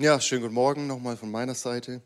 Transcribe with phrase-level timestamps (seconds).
[0.00, 2.00] Ja, schönen guten Morgen nochmal von meiner Seite.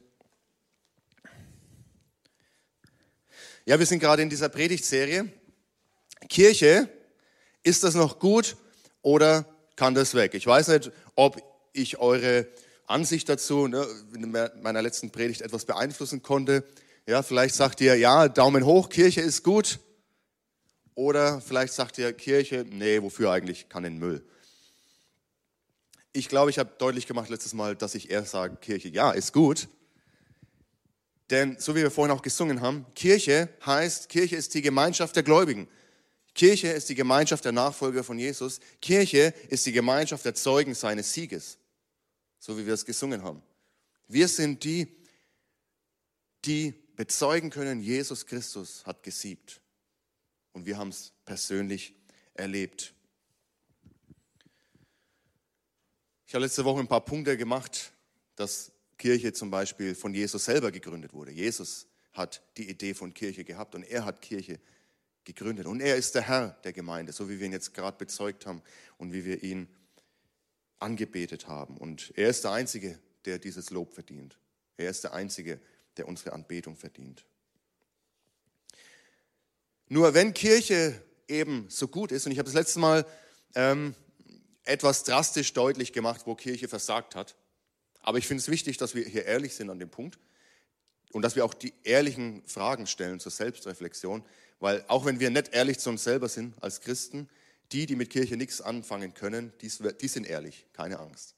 [3.67, 5.31] Ja, wir sind gerade in dieser Predigtserie.
[6.31, 6.89] Kirche,
[7.63, 8.57] ist das noch gut
[9.03, 9.45] oder
[9.77, 10.33] kann das weg?
[10.33, 11.43] Ich weiß nicht, ob
[11.75, 12.49] ich eure
[12.87, 16.65] Ansicht dazu ne, in meiner letzten Predigt etwas beeinflussen konnte.
[17.07, 19.81] Ja, vielleicht sagt ihr, ja, Daumen hoch, Kirche ist gut.
[20.95, 24.25] Oder vielleicht sagt ihr, Kirche, nee, wofür eigentlich, kann in Müll.
[26.13, 29.33] Ich glaube, ich habe deutlich gemacht letztes Mal, dass ich eher sage, Kirche, ja, ist
[29.33, 29.69] gut.
[31.31, 35.23] Denn so wie wir vorhin auch gesungen haben, Kirche heißt, Kirche ist die Gemeinschaft der
[35.23, 35.69] Gläubigen.
[36.35, 38.61] Kirche ist die Gemeinschaft der Nachfolger von Jesus.
[38.81, 41.59] Kirche ist die Gemeinschaft der Zeugen seines Sieges.
[42.39, 43.43] So wie wir es gesungen haben.
[44.09, 44.89] Wir sind die,
[46.45, 49.61] die bezeugen können, Jesus Christus hat gesiegt.
[50.53, 51.95] Und wir haben es persönlich
[52.35, 52.95] erlebt.
[56.33, 57.93] Ich habe letzte Woche ein paar Punkte gemacht,
[58.37, 61.31] dass Kirche zum Beispiel von Jesus selber gegründet wurde.
[61.31, 64.59] Jesus hat die Idee von Kirche gehabt und er hat Kirche
[65.25, 65.67] gegründet.
[65.67, 68.63] Und er ist der Herr der Gemeinde, so wie wir ihn jetzt gerade bezeugt haben
[68.97, 69.69] und wie wir ihn
[70.79, 71.77] angebetet haben.
[71.77, 74.39] Und er ist der Einzige, der dieses Lob verdient.
[74.79, 75.61] Er ist der Einzige,
[75.99, 77.27] der unsere Anbetung verdient.
[79.87, 83.05] Nur wenn Kirche eben so gut ist, und ich habe das letzte Mal
[83.55, 83.95] ähm,
[84.65, 87.37] etwas drastisch deutlich gemacht, wo Kirche versagt hat.
[88.01, 90.19] Aber ich finde es wichtig, dass wir hier ehrlich sind an dem Punkt
[91.13, 94.25] und dass wir auch die ehrlichen Fragen stellen zur Selbstreflexion,
[94.61, 97.29] weil auch wenn wir nicht ehrlich zu uns selber sind als Christen,
[97.73, 101.35] die, die mit Kirche nichts anfangen können, die, sind ehrlich, keine Angst.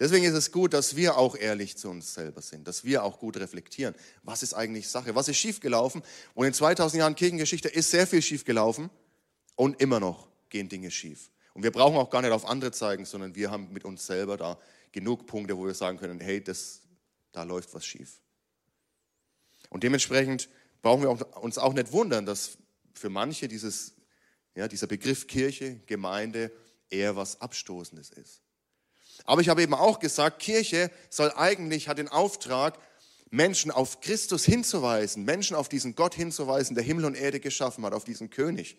[0.00, 3.18] Deswegen ist es gut, dass wir auch ehrlich zu uns selber sind, dass wir auch
[3.18, 3.94] gut reflektieren.
[4.22, 5.14] Was ist eigentlich Sache?
[5.16, 6.02] Was ist schiefgelaufen?
[6.34, 8.90] Und in 2000 Jahren Kirchengeschichte ist sehr viel schiefgelaufen
[9.56, 11.30] und immer noch gehen Dinge schief.
[11.58, 14.36] Und wir brauchen auch gar nicht auf andere zeigen, sondern wir haben mit uns selber
[14.36, 14.60] da
[14.92, 16.82] genug Punkte, wo wir sagen können, hey, das,
[17.32, 18.20] da läuft was schief.
[19.68, 20.48] Und dementsprechend
[20.82, 22.58] brauchen wir uns auch nicht wundern, dass
[22.94, 23.96] für manche dieses,
[24.54, 26.52] ja, dieser Begriff Kirche, Gemeinde
[26.90, 28.40] eher was Abstoßendes ist.
[29.24, 32.78] Aber ich habe eben auch gesagt, Kirche soll eigentlich, hat den Auftrag,
[33.30, 37.94] Menschen auf Christus hinzuweisen, Menschen auf diesen Gott hinzuweisen, der Himmel und Erde geschaffen hat,
[37.94, 38.78] auf diesen König,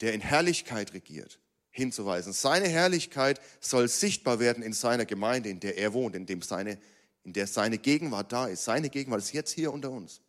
[0.00, 1.38] der in Herrlichkeit regiert
[1.72, 2.32] hinzuweisen.
[2.32, 6.78] Seine Herrlichkeit soll sichtbar werden in seiner Gemeinde, in der er wohnt, in, dem seine,
[7.24, 8.64] in der seine Gegenwart da ist.
[8.64, 10.20] Seine Gegenwart ist jetzt hier unter uns.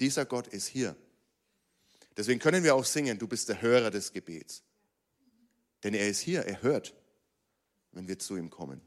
[0.00, 0.96] Dieser Gott ist hier.
[2.16, 4.62] Deswegen können wir auch singen, du bist der Hörer des Gebets.
[5.82, 6.94] Denn er ist hier, er hört,
[7.92, 8.80] wenn wir zu ihm kommen.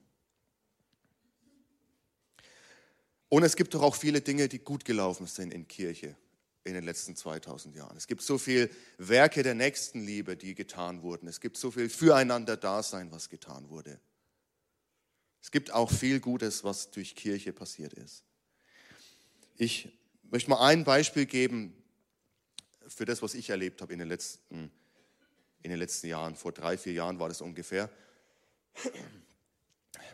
[3.30, 6.16] Und es gibt doch auch viele Dinge, die gut gelaufen sind in Kirche
[6.66, 7.96] in den letzten 2000 Jahren.
[7.96, 11.28] Es gibt so viel Werke der Nächstenliebe, die getan wurden.
[11.28, 14.00] Es gibt so viel Füreinander-Dasein, was getan wurde.
[15.42, 18.24] Es gibt auch viel Gutes, was durch Kirche passiert ist.
[19.58, 19.90] Ich
[20.24, 21.76] möchte mal ein Beispiel geben
[22.88, 24.72] für das, was ich erlebt habe in den letzten,
[25.62, 26.36] in den letzten Jahren.
[26.36, 27.92] Vor drei, vier Jahren war das ungefähr.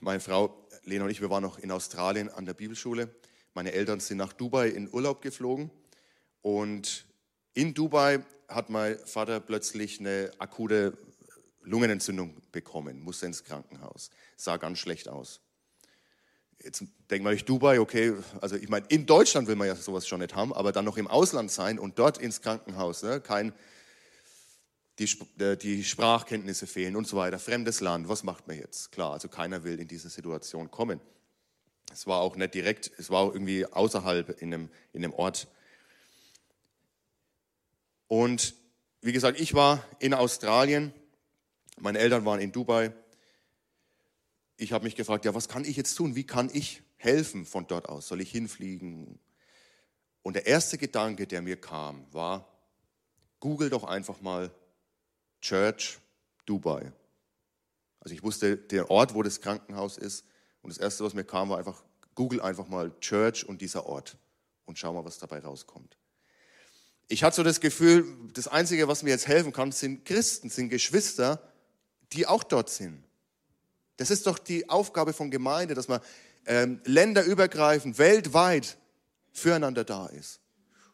[0.02, 3.16] Meine Frau Lena und ich, wir waren noch in Australien an der Bibelschule.
[3.54, 5.72] Meine Eltern sind nach Dubai in Urlaub geflogen
[6.42, 7.06] und
[7.54, 10.98] in Dubai hat mein Vater plötzlich eine akute
[11.64, 14.10] Lungenentzündung bekommen, musste ins Krankenhaus.
[14.36, 15.42] Sah ganz schlecht aus.
[16.64, 20.08] Jetzt denkt man sich, Dubai, okay, also ich meine, in Deutschland will man ja sowas
[20.08, 23.54] schon nicht haben, aber dann noch im Ausland sein und dort ins Krankenhaus, ne, kein,
[25.00, 25.10] die,
[25.40, 28.92] äh, die Sprachkenntnisse fehlen und so weiter, fremdes Land, was macht man jetzt?
[28.92, 31.00] Klar, also keiner will in diese Situation kommen.
[31.92, 35.48] Es war auch nicht direkt, es war auch irgendwie außerhalb in einem, in einem Ort,
[38.12, 38.56] und
[39.00, 40.92] wie gesagt, ich war in Australien,
[41.80, 42.92] meine Eltern waren in Dubai.
[44.58, 46.14] Ich habe mich gefragt, ja, was kann ich jetzt tun?
[46.14, 48.10] Wie kann ich helfen von dort aus?
[48.10, 49.18] Soll ich hinfliegen?
[50.24, 52.52] Und der erste Gedanke, der mir kam, war,
[53.40, 54.54] google doch einfach mal
[55.40, 55.98] Church
[56.46, 56.92] Dubai.
[58.02, 60.26] Also ich wusste den Ort, wo das Krankenhaus ist.
[60.62, 61.82] Und das Erste, was mir kam, war einfach,
[62.14, 64.18] google einfach mal Church und dieser Ort
[64.66, 65.96] und schau mal, was dabei rauskommt.
[67.12, 70.70] Ich hatte so das Gefühl, das Einzige, was mir jetzt helfen kann, sind Christen, sind
[70.70, 71.42] Geschwister,
[72.14, 73.04] die auch dort sind.
[73.98, 76.00] Das ist doch die Aufgabe von Gemeinde, dass man
[76.46, 78.78] ähm, länderübergreifend, weltweit
[79.34, 80.40] füreinander da ist.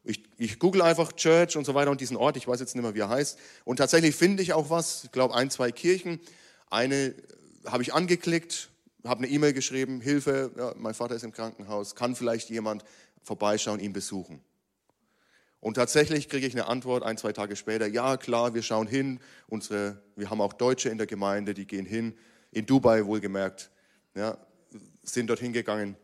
[0.03, 2.81] Ich, ich google einfach Church und so weiter und diesen Ort, ich weiß jetzt nicht
[2.81, 3.37] mehr, wie er heißt.
[3.63, 6.19] Und tatsächlich finde ich auch was, ich glaube ein, zwei Kirchen.
[6.71, 7.13] Eine
[7.63, 8.69] habe ich angeklickt,
[9.03, 12.83] habe eine E-Mail geschrieben, Hilfe, ja, mein Vater ist im Krankenhaus, kann vielleicht jemand
[13.21, 14.41] vorbeischauen, ihn besuchen.
[15.59, 19.19] Und tatsächlich kriege ich eine Antwort ein, zwei Tage später, ja klar, wir schauen hin,
[19.48, 22.18] unsere, wir haben auch Deutsche in der Gemeinde, die gehen hin,
[22.51, 23.71] in Dubai wohlgemerkt.
[24.15, 24.38] Ja,
[25.04, 25.95] sind dorthin gegangen,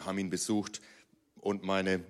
[0.00, 0.80] haben ihn besucht
[1.36, 2.04] und meine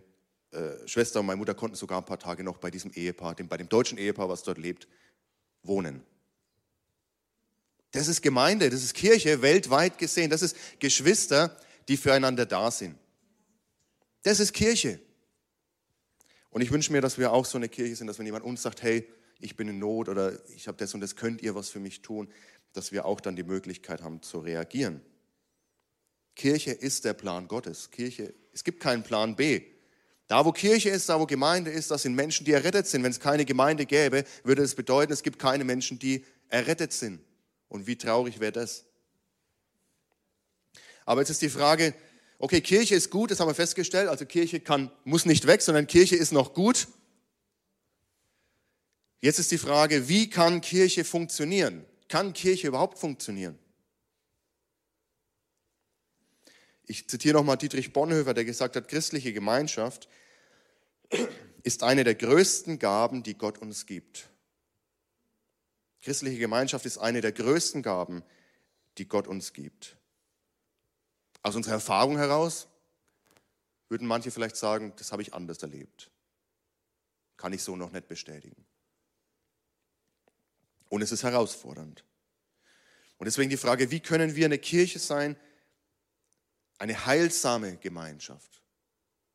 [0.52, 3.48] äh, Schwester und meine Mutter konnten sogar ein paar Tage noch bei diesem Ehepaar, dem,
[3.48, 4.88] bei dem deutschen Ehepaar, was dort lebt,
[5.62, 6.02] wohnen.
[7.90, 11.56] Das ist Gemeinde, das ist Kirche weltweit gesehen, das ist Geschwister,
[11.88, 12.96] die füreinander da sind.
[14.22, 15.00] Das ist Kirche.
[16.54, 18.62] Und ich wünsche mir, dass wir auch so eine Kirche sind, dass wenn jemand uns
[18.62, 19.08] sagt, hey,
[19.40, 22.00] ich bin in Not oder ich habe das und das, könnt ihr was für mich
[22.00, 22.28] tun,
[22.72, 25.00] dass wir auch dann die Möglichkeit haben zu reagieren.
[26.36, 27.90] Kirche ist der Plan Gottes.
[27.90, 29.62] Kirche, es gibt keinen Plan B.
[30.28, 33.02] Da, wo Kirche ist, da, wo Gemeinde ist, das sind Menschen, die errettet sind.
[33.02, 37.20] Wenn es keine Gemeinde gäbe, würde es bedeuten, es gibt keine Menschen, die errettet sind.
[37.66, 38.84] Und wie traurig wäre das?
[41.04, 41.94] Aber jetzt ist die Frage,
[42.44, 44.10] okay, Kirche ist gut, das haben wir festgestellt.
[44.10, 46.88] Also Kirche kann, muss nicht weg, sondern Kirche ist noch gut.
[49.22, 51.86] Jetzt ist die Frage, wie kann Kirche funktionieren?
[52.06, 53.58] Kann Kirche überhaupt funktionieren?
[56.84, 60.06] Ich zitiere nochmal Dietrich Bonhoeffer, der gesagt hat, christliche Gemeinschaft
[61.62, 64.28] ist eine der größten Gaben, die Gott uns gibt.
[66.02, 68.22] Christliche Gemeinschaft ist eine der größten Gaben,
[68.98, 69.96] die Gott uns gibt.
[71.44, 72.68] Aus unserer Erfahrung heraus
[73.90, 76.10] würden manche vielleicht sagen, das habe ich anders erlebt.
[77.36, 78.64] Kann ich so noch nicht bestätigen.
[80.88, 82.02] Und es ist herausfordernd.
[83.18, 85.36] Und deswegen die Frage, wie können wir eine Kirche sein,
[86.78, 88.62] eine heilsame Gemeinschaft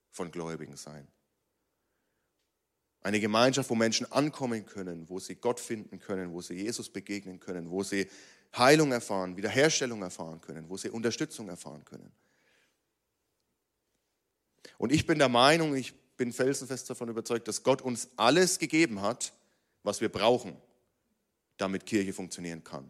[0.10, 1.08] von Gläubigen sein.
[3.02, 7.40] Eine Gemeinschaft, wo Menschen ankommen können, wo sie Gott finden können, wo sie Jesus begegnen
[7.40, 8.10] können, wo sie
[8.58, 12.12] Heilung erfahren, Wiederherstellung erfahren können, wo sie Unterstützung erfahren können.
[14.78, 19.02] Und ich bin der Meinung, ich bin felsenfest davon überzeugt, dass Gott uns alles gegeben
[19.02, 19.34] hat,
[19.84, 20.56] was wir brauchen,
[21.58, 22.90] damit Kirche funktionieren kann.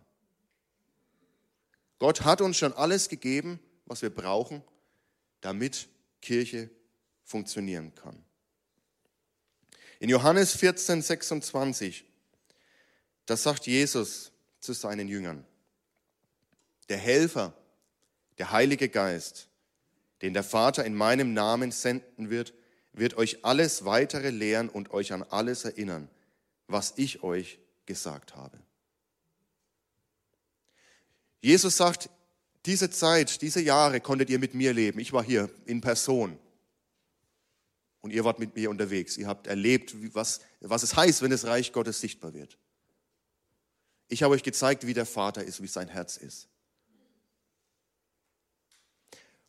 [1.99, 4.63] Gott hat uns schon alles gegeben, was wir brauchen,
[5.41, 5.89] damit
[6.21, 6.69] Kirche
[7.23, 8.23] funktionieren kann.
[9.99, 12.05] In Johannes 14, 26,
[13.25, 15.45] da sagt Jesus zu seinen Jüngern,
[16.89, 17.53] der Helfer,
[18.37, 19.47] der Heilige Geist,
[20.21, 22.53] den der Vater in meinem Namen senden wird,
[22.93, 26.09] wird euch alles weitere lehren und euch an alles erinnern,
[26.67, 28.59] was ich euch gesagt habe.
[31.41, 32.09] Jesus sagt,
[32.65, 34.99] diese Zeit, diese Jahre konntet ihr mit mir leben.
[34.99, 36.37] Ich war hier in Person.
[38.01, 39.17] Und ihr wart mit mir unterwegs.
[39.17, 42.57] Ihr habt erlebt, was, was es heißt, wenn das Reich Gottes sichtbar wird.
[44.09, 46.47] Ich habe euch gezeigt, wie der Vater ist, wie sein Herz ist.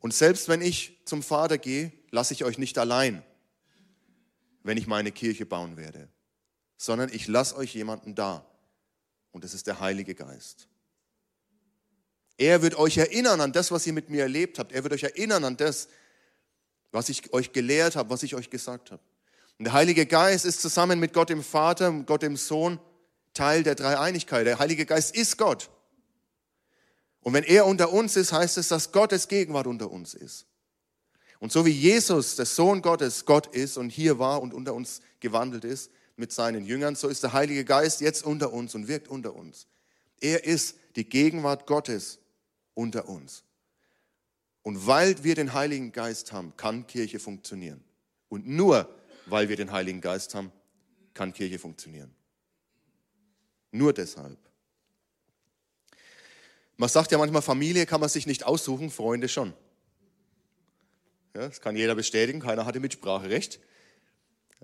[0.00, 3.23] Und selbst wenn ich zum Vater gehe, lasse ich euch nicht allein,
[4.62, 6.08] wenn ich meine Kirche bauen werde,
[6.76, 8.44] sondern ich lasse euch jemanden da.
[9.31, 10.67] Und das ist der Heilige Geist.
[12.37, 14.73] Er wird euch erinnern an das, was ihr mit mir erlebt habt.
[14.73, 15.88] Er wird euch erinnern an das,
[16.91, 19.03] was ich euch gelehrt habe, was ich euch gesagt habe.
[19.58, 22.81] Und der Heilige Geist ist zusammen mit Gott dem Vater und Gott dem Sohn
[23.35, 24.46] Teil der Dreieinigkeit.
[24.46, 25.70] Der Heilige Geist ist Gott.
[27.22, 30.46] Und wenn er unter uns ist, heißt es, dass Gottes Gegenwart unter uns ist.
[31.38, 35.00] Und so wie Jesus, der Sohn Gottes, Gott ist und hier war und unter uns
[35.20, 39.08] gewandelt ist mit seinen Jüngern, so ist der Heilige Geist jetzt unter uns und wirkt
[39.08, 39.67] unter uns.
[40.20, 42.19] Er ist die Gegenwart Gottes
[42.75, 43.43] unter uns.
[44.62, 47.82] Und weil wir den Heiligen Geist haben, kann Kirche funktionieren.
[48.29, 48.94] Und nur
[49.27, 50.53] weil wir den Heiligen Geist haben,
[51.15, 52.15] kann Kirche funktionieren.
[53.72, 54.39] Nur deshalb.
[56.81, 59.53] Man sagt ja manchmal, Familie kann man sich nicht aussuchen, Freunde schon.
[61.34, 63.60] Ja, das kann jeder bestätigen, keiner hatte Mitspracherecht.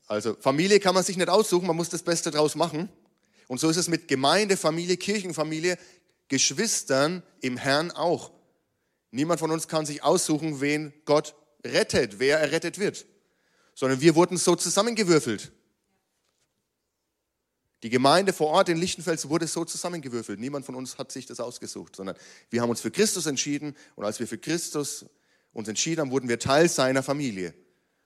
[0.07, 2.89] Also Familie kann man sich nicht aussuchen, man muss das Beste draus machen.
[3.49, 5.77] Und so ist es mit Gemeinde, Familie, Kirchenfamilie.
[6.29, 8.31] Geschwistern im Herrn auch.
[9.11, 11.35] Niemand von uns kann sich aussuchen, wen Gott
[11.67, 13.05] rettet, wer errettet wird,
[13.75, 15.53] sondern wir wurden so zusammengewürfelt.
[17.83, 20.41] Die Gemeinde vor Ort in Lichtenfels wurde so zusammengewürfelt.
[20.41, 22.17] Niemand von uns hat sich das ausgesucht, sondern
[22.51, 25.07] wir haben uns für Christus entschieden und als wir für Christus
[25.53, 27.55] uns entschieden haben, wurden wir Teil seiner Familie.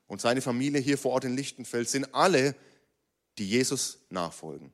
[0.06, 2.56] Und seine Familie hier vor Ort in Lichtenfels sind alle,
[3.38, 4.72] die Jesus nachfolgen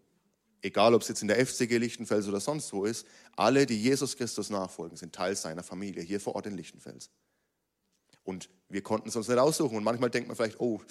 [0.66, 4.16] egal ob es jetzt in der FCG Lichtenfels oder sonst wo ist, alle, die Jesus
[4.16, 7.10] Christus nachfolgen, sind Teil seiner Familie hier vor Ort in Lichtenfels.
[8.24, 9.76] Und wir konnten es uns nicht aussuchen.
[9.76, 10.82] Und manchmal denkt man vielleicht, oh,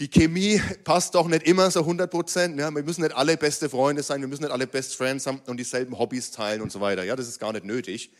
[0.00, 2.58] die Chemie passt doch nicht immer so 100 Prozent.
[2.58, 5.40] Ja, wir müssen nicht alle beste Freunde sein, wir müssen nicht alle Best Friends haben
[5.46, 7.04] und dieselben Hobbys teilen und so weiter.
[7.04, 8.10] Ja, das ist gar nicht nötig.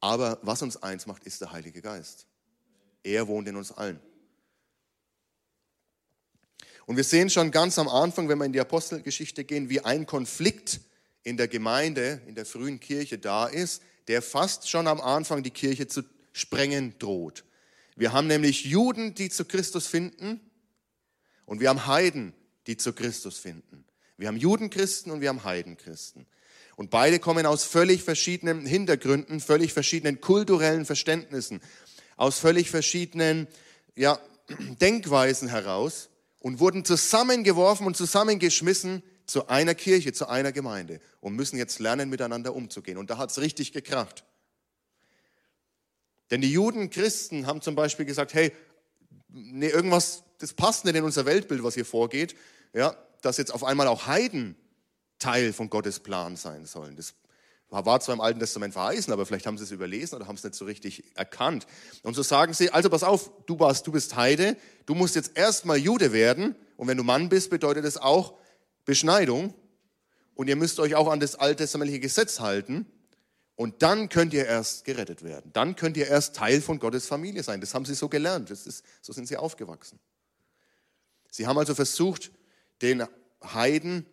[0.00, 2.26] Aber was uns eins macht, ist der Heilige Geist.
[3.02, 4.00] Er wohnt in uns allen.
[6.86, 10.06] Und wir sehen schon ganz am Anfang, wenn wir in die Apostelgeschichte gehen, wie ein
[10.06, 10.80] Konflikt
[11.24, 15.50] in der Gemeinde, in der frühen Kirche da ist, der fast schon am Anfang die
[15.50, 16.02] Kirche zu
[16.32, 17.44] sprengen droht.
[17.96, 20.40] Wir haben nämlich Juden, die zu Christus finden
[21.46, 22.34] und wir haben Heiden,
[22.66, 23.84] die zu Christus finden.
[24.18, 26.26] Wir haben Judenchristen und wir haben Heidenchristen.
[26.76, 31.62] Und beide kommen aus völlig verschiedenen Hintergründen, völlig verschiedenen kulturellen Verständnissen,
[32.16, 33.46] aus völlig verschiedenen
[33.94, 34.18] ja,
[34.80, 36.10] Denkweisen heraus
[36.40, 42.10] und wurden zusammengeworfen und zusammengeschmissen zu einer Kirche, zu einer Gemeinde und müssen jetzt lernen,
[42.10, 42.98] miteinander umzugehen.
[42.98, 44.24] Und da hat es richtig gekracht.
[46.30, 48.52] Denn die Juden, Christen haben zum Beispiel gesagt, hey,
[49.28, 52.34] nee, irgendwas, das passt nicht in unser Weltbild, was hier vorgeht,
[52.72, 54.56] ja, dass jetzt auf einmal auch Heiden
[55.18, 56.96] Teil von Gottes Plan sein sollen.
[56.96, 57.14] Das
[57.68, 60.44] war zwar im Alten Testament verheißen, aber vielleicht haben sie es überlesen oder haben es
[60.44, 61.66] nicht so richtig erkannt.
[62.02, 64.56] Und so sagen sie, also pass auf, du, warst, du bist Heide,
[64.86, 68.34] du musst jetzt erstmal Jude werden und wenn du Mann bist, bedeutet das auch
[68.84, 69.54] Beschneidung
[70.34, 72.86] und ihr müsst euch auch an das alttestamentliche Gesetz halten
[73.56, 75.50] und dann könnt ihr erst gerettet werden.
[75.52, 77.60] Dann könnt ihr erst Teil von Gottes Familie sein.
[77.60, 79.98] Das haben sie so gelernt, das ist, so sind sie aufgewachsen.
[81.30, 82.30] Sie haben also versucht,
[82.82, 83.04] den
[83.42, 84.06] Heiden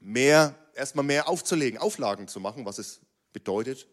[0.00, 3.00] mehr, erstmal mehr aufzulegen, Auflagen zu machen, was es
[3.32, 3.86] bedeutet,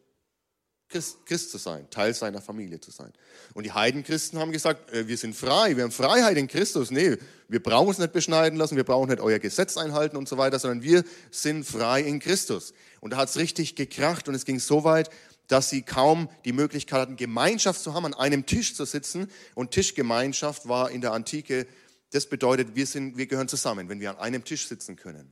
[0.88, 3.12] Christ, Christ, zu sein, Teil seiner Familie zu sein.
[3.54, 6.92] Und die Heidenchristen haben gesagt, äh, wir sind frei, wir haben Freiheit in Christus.
[6.92, 10.38] Nee, wir brauchen uns nicht beschneiden lassen, wir brauchen nicht euer Gesetz einhalten und so
[10.38, 12.74] weiter, sondern wir sind frei in Christus.
[13.02, 15.10] Und da hat es richtig gekracht und es ging so weit,
[15.48, 19.28] dass sie kaum die Möglichkeit hatten, Gemeinschaft zu haben, an einem Tisch zu sitzen.
[19.54, 21.68] Und Tischgemeinschaft war in der Antike,
[22.12, 25.32] das bedeutet, wir, sind, wir gehören zusammen, wenn wir an einem Tisch sitzen können.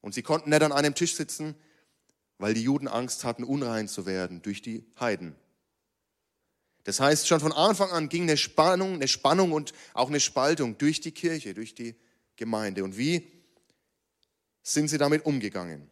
[0.00, 1.54] Und sie konnten nicht an einem Tisch sitzen,
[2.38, 5.34] weil die Juden Angst hatten, unrein zu werden durch die Heiden.
[6.84, 10.78] Das heißt, schon von Anfang an ging eine Spannung, eine Spannung und auch eine Spaltung
[10.78, 11.94] durch die Kirche, durch die
[12.36, 12.84] Gemeinde.
[12.84, 13.30] Und wie
[14.62, 15.90] sind sie damit umgegangen?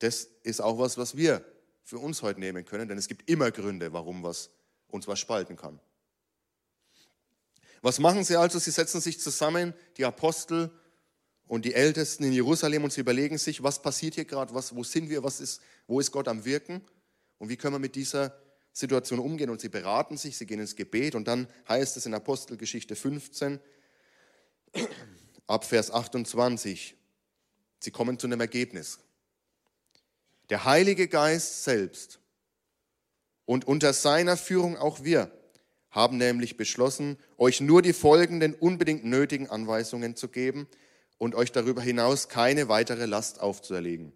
[0.00, 1.44] Das ist auch was, was wir
[1.84, 4.50] für uns heute nehmen können, denn es gibt immer Gründe, warum was,
[4.88, 5.80] uns was spalten kann.
[7.82, 8.58] Was machen sie also?
[8.58, 10.70] Sie setzen sich zusammen, die Apostel
[11.50, 15.10] und die Ältesten in Jerusalem und sie überlegen sich, was passiert hier gerade, wo sind
[15.10, 16.80] wir, was ist, wo ist Gott am Wirken
[17.38, 18.40] und wie können wir mit dieser
[18.72, 19.50] Situation umgehen.
[19.50, 23.58] Und sie beraten sich, sie gehen ins Gebet und dann heißt es in Apostelgeschichte 15
[25.48, 26.94] ab Vers 28,
[27.80, 29.00] sie kommen zu einem Ergebnis.
[30.50, 32.20] Der Heilige Geist selbst
[33.44, 35.32] und unter seiner Führung auch wir
[35.90, 40.68] haben nämlich beschlossen, euch nur die folgenden unbedingt nötigen Anweisungen zu geben,
[41.20, 44.14] und euch darüber hinaus keine weitere Last aufzuerlegen.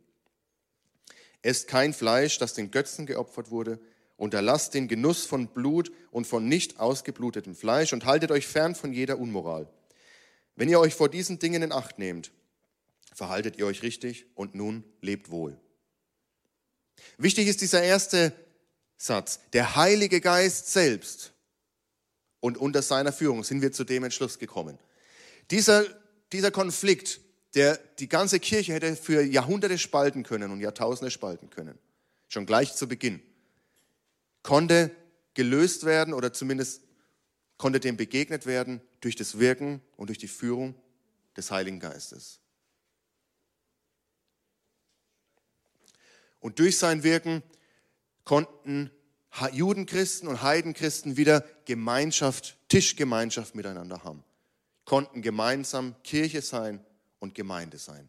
[1.42, 3.78] Esst kein Fleisch, das den Götzen geopfert wurde,
[4.16, 8.94] unterlasst den Genuss von Blut und von nicht ausgeblutetem Fleisch und haltet euch fern von
[8.94, 9.68] jeder Unmoral.
[10.56, 12.32] Wenn ihr euch vor diesen Dingen in Acht nehmt,
[13.12, 15.61] verhaltet ihr euch richtig und nun lebt wohl.
[17.18, 18.32] Wichtig ist dieser erste
[18.96, 19.40] Satz.
[19.52, 21.34] Der Heilige Geist selbst
[22.40, 24.78] und unter seiner Führung sind wir zu dem Entschluss gekommen.
[25.50, 25.84] Dieser
[26.34, 27.20] dieser Konflikt,
[27.54, 31.78] der die ganze Kirche hätte für Jahrhunderte spalten können und Jahrtausende spalten können,
[32.28, 33.22] schon gleich zu Beginn,
[34.42, 34.90] konnte
[35.34, 36.82] gelöst werden oder zumindest
[37.56, 40.74] konnte dem begegnet werden durch das Wirken und durch die Führung
[41.36, 42.40] des Heiligen Geistes.
[46.40, 47.42] Und durch sein Wirken
[48.24, 48.90] konnten
[49.52, 54.24] Judenchristen und Heidenchristen wieder Gemeinschaft, Tischgemeinschaft miteinander haben
[54.84, 56.84] konnten gemeinsam Kirche sein
[57.18, 58.08] und Gemeinde sein.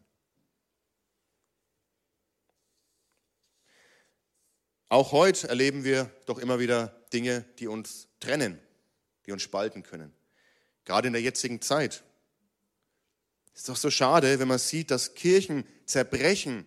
[4.88, 8.60] Auch heute erleben wir doch immer wieder Dinge, die uns trennen,
[9.26, 10.12] die uns spalten können.
[10.84, 12.04] Gerade in der jetzigen Zeit.
[13.52, 16.66] Es ist doch so schade, wenn man sieht, dass Kirchen zerbrechen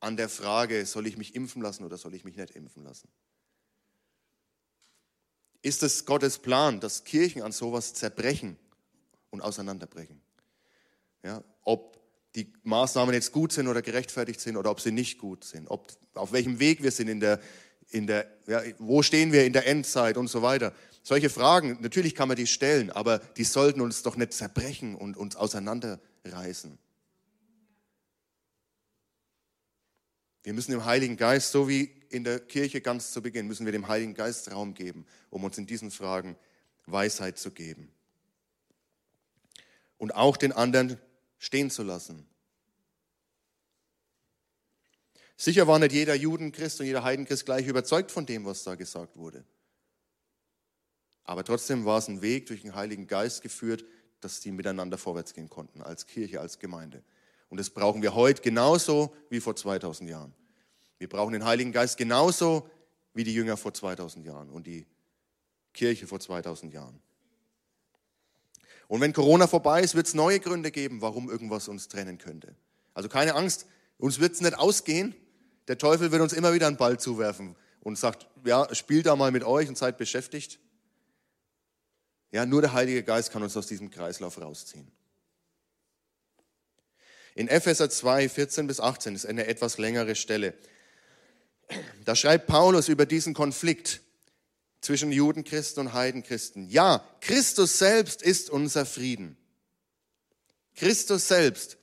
[0.00, 3.08] an der Frage, soll ich mich impfen lassen oder soll ich mich nicht impfen lassen?
[5.62, 8.58] Ist es Gottes Plan, dass Kirchen an sowas zerbrechen?
[9.34, 10.20] Und auseinanderbrechen.
[11.22, 12.00] Ja, ob
[12.34, 15.88] die Maßnahmen jetzt gut sind oder gerechtfertigt sind oder ob sie nicht gut sind, ob,
[16.14, 17.40] auf welchem Weg wir sind in der,
[17.90, 20.72] in der ja, wo stehen wir in der Endzeit und so weiter.
[21.02, 25.16] Solche Fragen, natürlich kann man die stellen, aber die sollten uns doch nicht zerbrechen und
[25.16, 26.78] uns auseinanderreißen.
[30.44, 33.72] Wir müssen dem Heiligen Geist, so wie in der Kirche ganz zu Beginn, müssen wir
[33.72, 36.36] dem Heiligen Geist Raum geben, um uns in diesen Fragen
[36.86, 37.90] Weisheit zu geben
[39.98, 40.98] und auch den anderen
[41.38, 42.26] stehen zu lassen.
[45.36, 49.16] Sicher war nicht jeder Judenchrist und jeder Heidenchrist gleich überzeugt von dem, was da gesagt
[49.16, 49.44] wurde.
[51.24, 53.84] Aber trotzdem war es ein Weg durch den Heiligen Geist geführt,
[54.20, 57.02] dass die miteinander vorwärts gehen konnten, als Kirche, als Gemeinde.
[57.48, 60.34] Und das brauchen wir heute genauso wie vor 2000 Jahren.
[60.98, 62.68] Wir brauchen den Heiligen Geist genauso
[63.12, 64.86] wie die Jünger vor 2000 Jahren und die
[65.72, 67.00] Kirche vor 2000 Jahren.
[68.88, 72.54] Und wenn Corona vorbei ist, wird es neue Gründe geben, warum irgendwas uns trennen könnte.
[72.92, 73.66] Also keine Angst,
[73.98, 75.14] uns wird es nicht ausgehen.
[75.68, 79.30] Der Teufel wird uns immer wieder einen Ball zuwerfen und sagt, ja, spielt da mal
[79.30, 80.58] mit euch und seid beschäftigt.
[82.32, 84.90] Ja, nur der Heilige Geist kann uns aus diesem Kreislauf rausziehen.
[87.34, 90.54] In Epheser 2, 14 bis 18 ist eine etwas längere Stelle.
[92.04, 94.00] Da schreibt Paulus über diesen Konflikt
[94.84, 96.68] zwischen Judenchristen und Heidenchristen.
[96.68, 99.36] Ja, Christus selbst ist unser Frieden.
[100.74, 101.78] Christus selbst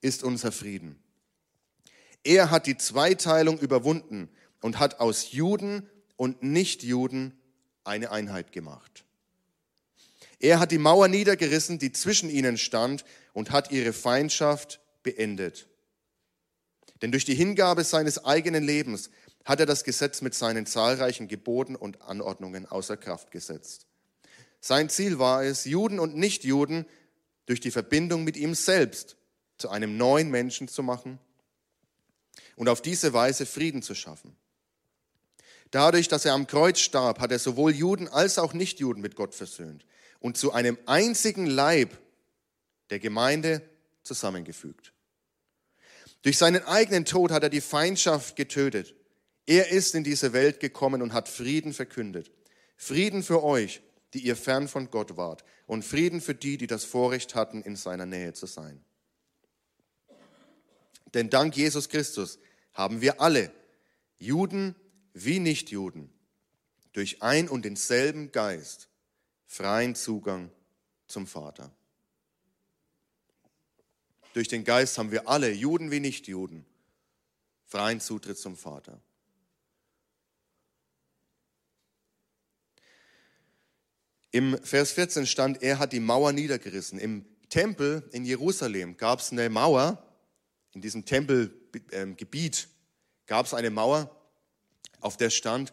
[0.00, 0.98] ist unser Frieden.
[2.24, 4.30] Er hat die Zweiteilung überwunden
[4.62, 7.38] und hat aus Juden und Nichtjuden
[7.84, 9.04] eine Einheit gemacht.
[10.38, 15.68] Er hat die Mauer niedergerissen, die zwischen ihnen stand, und hat ihre Feindschaft beendet.
[17.02, 19.10] Denn durch die Hingabe seines eigenen Lebens
[19.46, 23.86] hat er das Gesetz mit seinen zahlreichen Geboten und Anordnungen außer Kraft gesetzt.
[24.60, 26.84] Sein Ziel war es, Juden und Nichtjuden
[27.46, 29.16] durch die Verbindung mit ihm selbst
[29.56, 31.20] zu einem neuen Menschen zu machen
[32.56, 34.36] und auf diese Weise Frieden zu schaffen.
[35.70, 39.34] Dadurch, dass er am Kreuz starb, hat er sowohl Juden als auch Nichtjuden mit Gott
[39.34, 39.86] versöhnt
[40.18, 41.96] und zu einem einzigen Leib
[42.90, 43.62] der Gemeinde
[44.02, 44.92] zusammengefügt.
[46.22, 48.96] Durch seinen eigenen Tod hat er die Feindschaft getötet
[49.46, 52.30] er ist in diese Welt gekommen und hat Frieden verkündet.
[52.76, 53.80] Frieden für euch,
[54.12, 57.76] die ihr fern von Gott wart, und Frieden für die, die das Vorrecht hatten, in
[57.76, 58.84] seiner Nähe zu sein.
[61.14, 62.38] Denn dank Jesus Christus
[62.72, 63.52] haben wir alle,
[64.18, 64.74] Juden
[65.12, 66.10] wie Nichtjuden,
[66.92, 68.88] durch ein und denselben Geist
[69.46, 70.50] freien Zugang
[71.06, 71.70] zum Vater.
[74.34, 76.66] Durch den Geist haben wir alle, Juden wie Nichtjuden,
[77.64, 79.00] freien Zutritt zum Vater.
[84.36, 86.98] Im Vers 14 stand, er hat die Mauer niedergerissen.
[86.98, 90.06] Im Tempel in Jerusalem gab es eine Mauer,
[90.74, 92.68] in diesem Tempelgebiet
[93.24, 94.14] gab es eine Mauer,
[95.00, 95.72] auf der stand,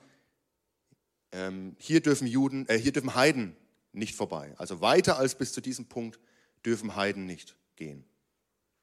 [1.34, 3.58] ähm, hier dürfen Juden, äh, hier dürfen Heiden
[3.91, 4.54] nicht vorbei.
[4.56, 6.17] Also weiter als bis zu diesem Punkt
[6.65, 8.06] dürfen Heiden nicht gehen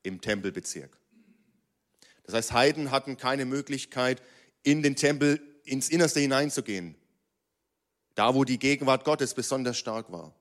[0.02, 0.94] im Tempelbezirk.
[2.24, 4.20] Das heißt, Heiden hatten keine Möglichkeit,
[4.62, 6.96] in den Tempel ins Innerste hineinzugehen.
[8.20, 10.34] Da, wo die Gegenwart Gottes besonders stark war.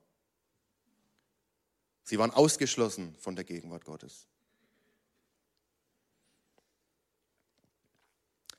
[2.04, 4.28] Sie waren ausgeschlossen von der Gegenwart Gottes.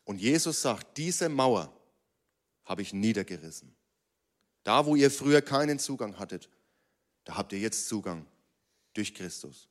[0.04, 1.70] Und Jesus sagt, diese Mauer
[2.64, 3.76] habe ich niedergerissen.
[4.62, 6.48] Da, wo ihr früher keinen Zugang hattet,
[7.24, 8.24] da habt ihr jetzt Zugang
[8.94, 9.68] durch Christus.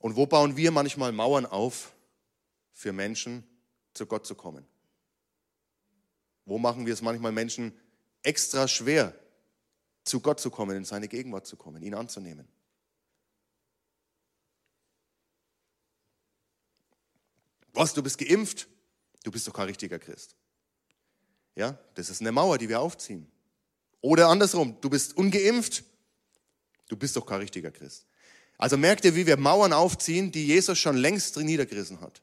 [0.00, 1.94] Und wo bauen wir manchmal Mauern auf
[2.72, 3.46] für Menschen,
[3.92, 4.66] zu Gott zu kommen?
[6.44, 7.72] Wo machen wir es manchmal Menschen
[8.24, 9.14] extra schwer,
[10.04, 12.48] zu Gott zu kommen, in seine Gegenwart zu kommen, ihn anzunehmen?
[17.72, 18.68] Was, du bist geimpft?
[19.24, 20.36] Du bist doch kein richtiger Christ.
[21.56, 23.30] Ja, das ist eine Mauer, die wir aufziehen.
[24.00, 25.84] Oder andersrum, du bist ungeimpft?
[26.88, 28.06] Du bist doch kein richtiger Christ.
[28.58, 32.22] Also merkt ihr, wie wir Mauern aufziehen, die Jesus schon längst niedergerissen hat.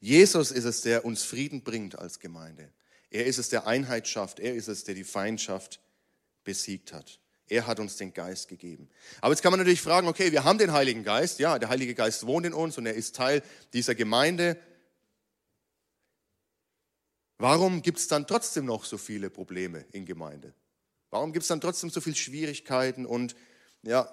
[0.00, 2.72] Jesus ist es, der uns Frieden bringt als Gemeinde.
[3.10, 4.38] Er ist es, der Einheit schafft.
[4.38, 5.80] Er ist es, der die Feindschaft
[6.44, 7.18] besiegt hat.
[7.48, 8.88] Er hat uns den Geist gegeben.
[9.20, 11.38] Aber jetzt kann man natürlich fragen, okay, wir haben den Heiligen Geist.
[11.38, 14.58] Ja, der Heilige Geist wohnt in uns und er ist Teil dieser Gemeinde.
[17.38, 20.52] Warum gibt es dann trotzdem noch so viele Probleme in Gemeinde?
[21.10, 23.34] Warum gibt es dann trotzdem so viele Schwierigkeiten und
[23.82, 24.12] ja,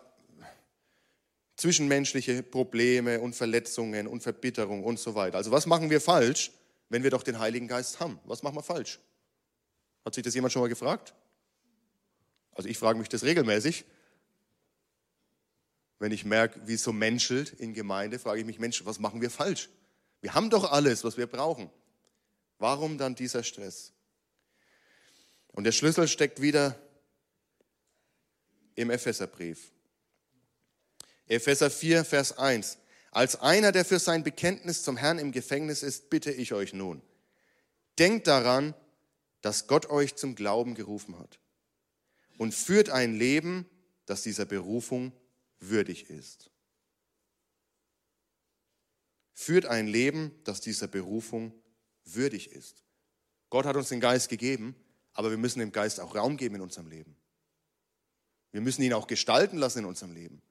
[1.56, 5.38] zwischenmenschliche Probleme und Verletzungen und Verbitterung und so weiter.
[5.38, 6.52] Also was machen wir falsch,
[6.90, 8.20] wenn wir doch den Heiligen Geist haben?
[8.26, 9.00] Was machen wir falsch?
[10.04, 11.14] Hat sich das jemand schon mal gefragt?
[12.52, 13.86] Also ich frage mich das regelmäßig.
[16.00, 19.22] Wenn ich merke, wie es so menschelt in Gemeinde, frage ich mich, Mensch, was machen
[19.22, 19.70] wir falsch?
[20.22, 21.70] Wir haben doch alles, was wir brauchen.
[22.60, 23.94] Warum dann dieser Stress?
[25.48, 26.78] Und der Schlüssel steckt wieder
[28.76, 29.72] im Epheserbrief.
[31.28, 32.78] Epheser 4, Vers 1.
[33.12, 37.02] Als einer, der für sein Bekenntnis zum Herrn im Gefängnis ist, bitte ich euch nun,
[37.98, 38.76] denkt daran,
[39.42, 41.40] dass Gott euch zum Glauben gerufen hat
[42.38, 43.66] und führt ein Leben,
[44.06, 45.14] das dieser Berufung
[45.60, 46.52] würdig ist.
[49.34, 51.54] Führt ein Leben, das dieser Berufung
[52.06, 52.84] würdig ist.
[53.50, 54.76] Gott hat uns den Geist gegeben,
[55.14, 57.16] aber wir müssen dem Geist auch Raum geben in unserem Leben.
[58.52, 60.42] Wir müssen ihn auch gestalten lassen in unserem Leben.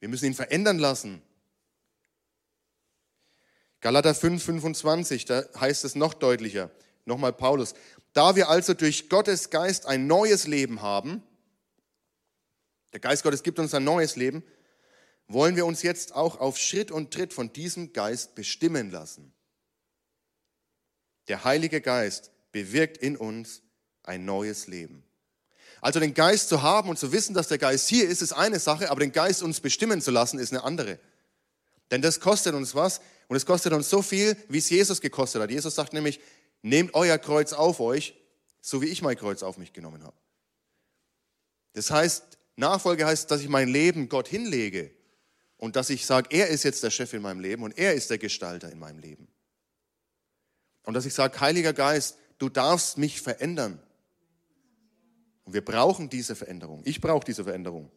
[0.00, 1.22] Wir müssen ihn verändern lassen.
[3.80, 6.70] Galater 5, 25, da heißt es noch deutlicher.
[7.04, 7.74] Nochmal Paulus.
[8.12, 11.22] Da wir also durch Gottes Geist ein neues Leben haben,
[12.92, 14.42] der Geist Gottes gibt uns ein neues Leben,
[15.28, 19.32] wollen wir uns jetzt auch auf Schritt und Tritt von diesem Geist bestimmen lassen.
[21.28, 23.62] Der Heilige Geist bewirkt in uns
[24.02, 25.04] ein neues Leben.
[25.80, 28.58] Also den Geist zu haben und zu wissen, dass der Geist hier ist, ist eine
[28.58, 30.98] Sache, aber den Geist uns bestimmen zu lassen, ist eine andere.
[31.90, 35.40] Denn das kostet uns was und es kostet uns so viel, wie es Jesus gekostet
[35.42, 35.50] hat.
[35.50, 36.20] Jesus sagt nämlich,
[36.62, 38.14] nehmt euer Kreuz auf euch,
[38.60, 40.16] so wie ich mein Kreuz auf mich genommen habe.
[41.74, 44.90] Das heißt, Nachfolge heißt, dass ich mein Leben Gott hinlege
[45.56, 48.10] und dass ich sage, er ist jetzt der Chef in meinem Leben und er ist
[48.10, 49.28] der Gestalter in meinem Leben.
[50.82, 53.80] Und dass ich sage, Heiliger Geist, du darfst mich verändern.
[55.48, 56.82] Und wir brauchen diese Veränderung.
[56.84, 57.90] Ich brauche diese Veränderung.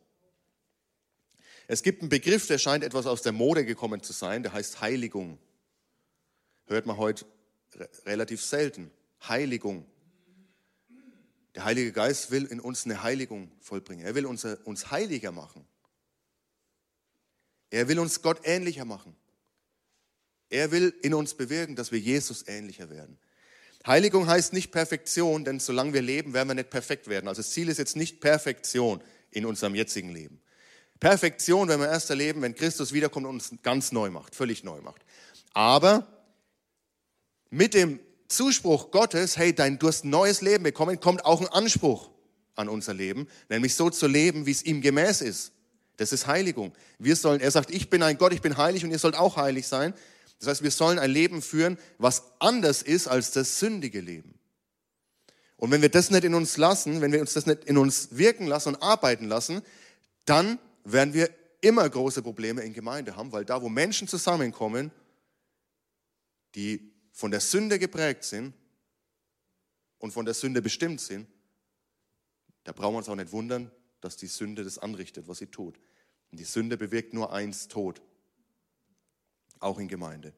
[1.67, 4.79] Es gibt einen Begriff, der scheint etwas aus der Mode gekommen zu sein, der heißt
[4.79, 5.37] Heiligung.
[6.67, 7.25] Hört man heute
[8.05, 8.89] relativ selten.
[9.27, 9.85] Heiligung.
[11.53, 14.05] Der Heilige Geist will in uns eine Heiligung vollbringen.
[14.05, 15.67] Er will uns, uns heiliger machen.
[17.69, 19.13] Er will uns Gott ähnlicher machen.
[20.49, 23.19] Er will in uns bewirken, dass wir Jesus ähnlicher werden.
[23.85, 27.27] Heiligung heißt nicht Perfektion, denn solange wir leben, werden wir nicht perfekt werden.
[27.27, 30.41] Also das Ziel ist jetzt nicht Perfektion in unserem jetzigen Leben.
[30.99, 34.81] Perfektion werden wir erst erleben, wenn Christus wiederkommt und uns ganz neu macht, völlig neu
[34.81, 35.01] macht.
[35.53, 36.07] Aber
[37.49, 41.47] mit dem Zuspruch Gottes, hey, dein, du hast ein neues Leben bekommen, kommt auch ein
[41.47, 42.11] Anspruch
[42.55, 45.53] an unser Leben, nämlich so zu leben, wie es ihm gemäß ist.
[45.97, 46.71] Das ist Heiligung.
[46.99, 49.37] Wir sollen, er sagt, ich bin ein Gott, ich bin heilig und ihr sollt auch
[49.37, 49.93] heilig sein.
[50.41, 54.39] Das heißt, wir sollen ein Leben führen, was anders ist als das sündige Leben.
[55.55, 58.17] Und wenn wir das nicht in uns lassen, wenn wir uns das nicht in uns
[58.17, 59.61] wirken lassen und arbeiten lassen,
[60.25, 61.29] dann werden wir
[61.61, 64.89] immer große Probleme in Gemeinde haben, weil da, wo Menschen zusammenkommen,
[66.55, 68.55] die von der Sünde geprägt sind
[69.99, 71.27] und von der Sünde bestimmt sind,
[72.63, 73.69] da brauchen wir uns auch nicht wundern,
[74.01, 75.79] dass die Sünde das anrichtet, was sie tut.
[76.31, 78.01] Und die Sünde bewirkt nur eins, Tod.
[79.61, 80.33] Auch in Gemeinde.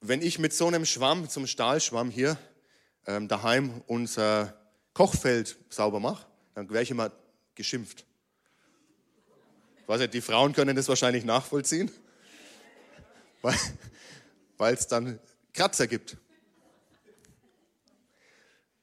[0.00, 2.36] Wenn ich mit so einem Schwamm, zum Stahlschwamm hier,
[3.06, 4.60] ähm, daheim unser
[4.92, 7.10] Kochfeld sauber mache, dann wäre ich immer
[7.54, 8.04] geschimpft.
[9.80, 11.90] Ich weiß nicht, die Frauen können das wahrscheinlich nachvollziehen.
[14.56, 15.20] Weil, es dann
[15.52, 16.16] Kratzer gibt.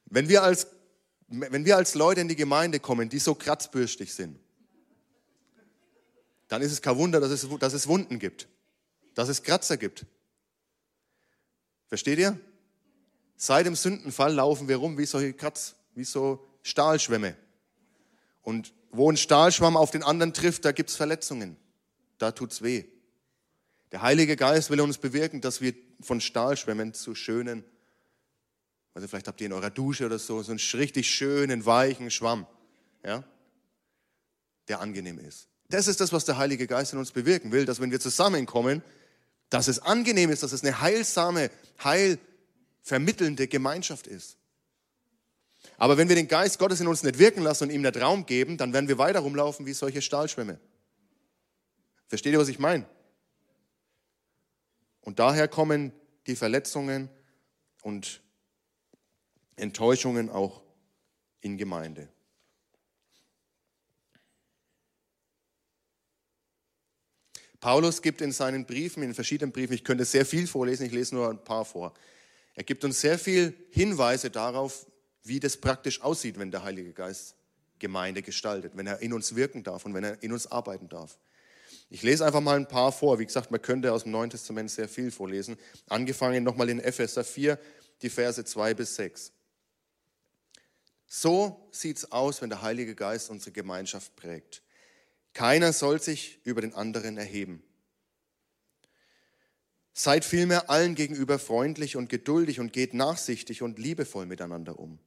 [0.06, 0.68] Wenn wir, als,
[1.28, 4.38] wenn wir als Leute in die Gemeinde kommen, die so kratzbürstig sind,
[6.52, 8.46] dann ist es kein Wunder, dass es, dass es Wunden gibt,
[9.14, 10.04] dass es Kratzer gibt.
[11.86, 12.38] Versteht ihr?
[13.36, 17.38] Seit dem Sündenfall laufen wir rum wie solche Kratz, wie so Stahlschwämme.
[18.42, 21.56] Und wo ein Stahlschwamm auf den anderen trifft, da gibt es Verletzungen.
[22.18, 22.84] Da tut es weh.
[23.90, 27.64] Der Heilige Geist will uns bewirken, dass wir von Stahlschwämmen zu schönen,
[28.92, 32.46] also vielleicht habt ihr in eurer Dusche oder so, so einen richtig schönen, weichen Schwamm,
[33.02, 33.24] ja,
[34.68, 35.48] der angenehm ist.
[35.72, 38.82] Das ist das, was der Heilige Geist in uns bewirken will, dass wenn wir zusammenkommen,
[39.48, 41.50] dass es angenehm ist, dass es eine heilsame,
[41.82, 44.36] heilvermittelnde Gemeinschaft ist.
[45.78, 48.26] Aber wenn wir den Geist Gottes in uns nicht wirken lassen und ihm nicht Raum
[48.26, 50.60] geben, dann werden wir weiter rumlaufen wie solche Stahlschwämme.
[52.06, 52.84] Versteht ihr, was ich meine?
[55.00, 55.92] Und daher kommen
[56.26, 57.08] die Verletzungen
[57.80, 58.20] und
[59.56, 60.60] Enttäuschungen auch
[61.40, 62.10] in Gemeinde.
[67.62, 71.14] Paulus gibt in seinen Briefen, in verschiedenen Briefen, ich könnte sehr viel vorlesen, ich lese
[71.14, 71.94] nur ein paar vor.
[72.56, 74.84] Er gibt uns sehr viel Hinweise darauf,
[75.22, 77.36] wie das praktisch aussieht, wenn der Heilige Geist
[77.78, 81.16] Gemeinde gestaltet, wenn er in uns wirken darf und wenn er in uns arbeiten darf.
[81.88, 83.20] Ich lese einfach mal ein paar vor.
[83.20, 85.56] Wie gesagt, man könnte aus dem Neuen Testament sehr viel vorlesen.
[85.88, 87.60] Angefangen nochmal in Epheser 4,
[88.02, 89.30] die Verse 2 bis 6.
[91.06, 94.62] So sieht es aus, wenn der Heilige Geist unsere Gemeinschaft prägt.
[95.32, 97.62] Keiner soll sich über den anderen erheben.
[99.94, 104.98] Seid vielmehr allen gegenüber freundlich und geduldig und geht nachsichtig und liebevoll miteinander um.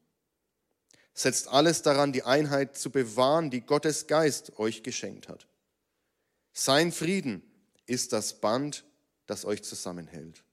[1.13, 5.47] Setzt alles daran, die Einheit zu bewahren, die Gottes Geist euch geschenkt hat.
[6.53, 7.41] Sein Frieden
[7.85, 8.85] ist das Band,
[9.25, 10.43] das euch zusammenhält.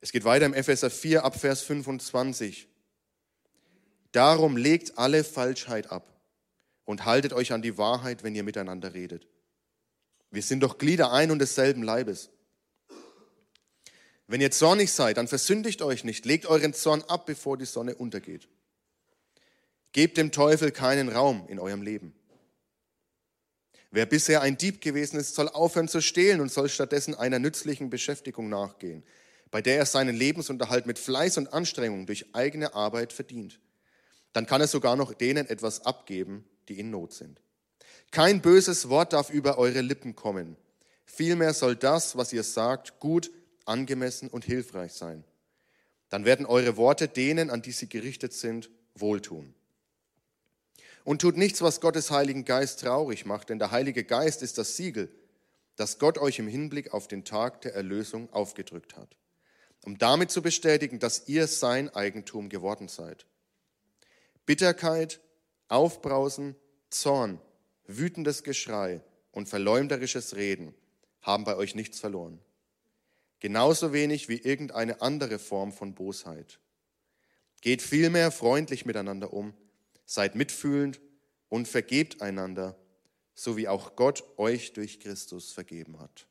[0.00, 2.68] Es geht weiter im Epheser 4 ab Vers 25.
[4.12, 6.13] Darum legt alle Falschheit ab
[6.84, 9.26] und haltet euch an die Wahrheit, wenn ihr miteinander redet.
[10.30, 12.30] Wir sind doch Glieder ein und desselben Leibes.
[14.26, 17.94] Wenn ihr zornig seid, dann versündigt euch nicht, legt euren Zorn ab, bevor die Sonne
[17.94, 18.48] untergeht.
[19.92, 22.14] Gebt dem Teufel keinen Raum in eurem Leben.
[23.90, 27.90] Wer bisher ein Dieb gewesen ist, soll aufhören zu stehlen und soll stattdessen einer nützlichen
[27.90, 29.04] Beschäftigung nachgehen,
[29.52, 33.60] bei der er seinen Lebensunterhalt mit Fleiß und Anstrengung durch eigene Arbeit verdient.
[34.32, 37.40] Dann kann er sogar noch denen etwas abgeben, die in Not sind.
[38.10, 40.56] Kein böses Wort darf über eure Lippen kommen.
[41.04, 43.30] Vielmehr soll das, was ihr sagt, gut,
[43.64, 45.24] angemessen und hilfreich sein.
[46.08, 49.54] Dann werden eure Worte denen, an die sie gerichtet sind, wohltun.
[51.02, 54.76] Und tut nichts, was Gottes Heiligen Geist traurig macht, denn der Heilige Geist ist das
[54.76, 55.12] Siegel,
[55.76, 59.16] das Gott euch im Hinblick auf den Tag der Erlösung aufgedrückt hat,
[59.84, 63.26] um damit zu bestätigen, dass ihr sein Eigentum geworden seid.
[64.46, 65.20] Bitterkeit,
[65.68, 66.56] Aufbrausen,
[66.90, 67.40] Zorn,
[67.86, 70.74] wütendes Geschrei und verleumderisches Reden
[71.22, 72.38] haben bei euch nichts verloren.
[73.40, 76.60] Genauso wenig wie irgendeine andere Form von Bosheit.
[77.60, 79.54] Geht vielmehr freundlich miteinander um,
[80.06, 81.00] seid mitfühlend
[81.48, 82.78] und vergebt einander,
[83.34, 86.26] so wie auch Gott euch durch Christus vergeben hat.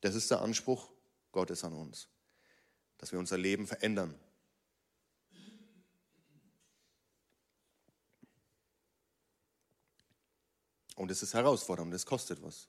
[0.00, 0.95] Das ist der Anspruch
[1.36, 2.08] Gottes an uns,
[2.96, 4.18] dass wir unser Leben verändern.
[10.94, 12.68] Und es ist herausfordernd, es kostet was.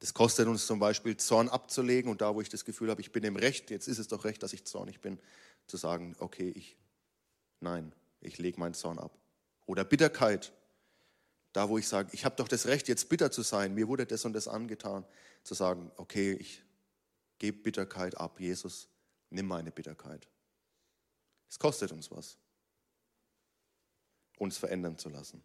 [0.00, 3.12] Das kostet uns zum Beispiel Zorn abzulegen und da, wo ich das Gefühl habe, ich
[3.12, 5.20] bin im Recht, jetzt ist es doch recht, dass ich zornig bin,
[5.68, 6.76] zu sagen, okay, ich,
[7.60, 9.16] nein, ich lege meinen Zorn ab.
[9.66, 10.52] Oder Bitterkeit,
[11.52, 14.04] da, wo ich sage, ich habe doch das Recht, jetzt bitter zu sein, mir wurde
[14.04, 15.06] das und das angetan,
[15.42, 16.62] zu sagen, okay, ich
[17.38, 18.88] gebe Bitterkeit ab, Jesus,
[19.30, 20.28] nimm meine Bitterkeit.
[21.48, 22.36] Es kostet uns was,
[24.38, 25.42] uns verändern zu lassen.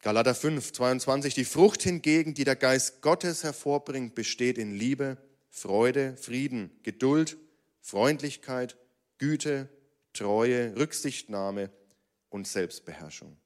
[0.00, 1.34] Galater 5, 22.
[1.34, 5.16] Die Frucht hingegen, die der Geist Gottes hervorbringt, besteht in Liebe,
[5.50, 7.38] Freude, Frieden, Geduld,
[7.80, 8.76] Freundlichkeit,
[9.18, 9.68] Güte,
[10.12, 11.70] Treue, Rücksichtnahme
[12.28, 13.36] und Selbstbeherrschung.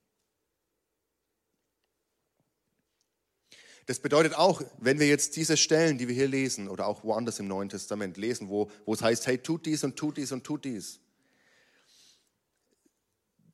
[3.91, 7.41] Das bedeutet auch, wenn wir jetzt diese Stellen, die wir hier lesen oder auch woanders
[7.41, 10.45] im Neuen Testament lesen, wo, wo es heißt, hey, tut dies und tut dies und
[10.45, 11.01] tut dies,